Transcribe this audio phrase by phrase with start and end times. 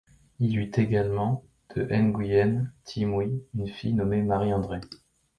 [0.39, 1.43] Il eut également,
[1.75, 4.81] de N'Guyen Thi Mui, une fille nommée Marie-Andrée.